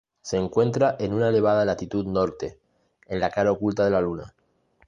Se 0.23 0.35
encuentra 0.35 0.95
en 0.99 1.13
una 1.13 1.29
elevada 1.29 1.63
latitud 1.63 2.07
norte, 2.07 2.57
en 3.05 3.19
la 3.19 3.29
cara 3.29 3.51
oculta 3.51 3.85
de 3.85 3.91
la 3.91 4.01
Luna. 4.01 4.33